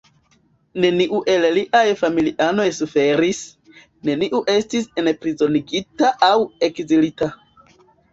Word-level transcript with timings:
Neniu 0.83 1.17
el 1.33 1.43
liaj 1.57 1.81
familianoj 1.99 2.65
suferis; 2.77 3.41
neniu 4.09 4.39
estis 4.53 4.87
enprizonigita 5.03 6.11
aŭ 6.29 6.31
ekzilita. 6.69 7.29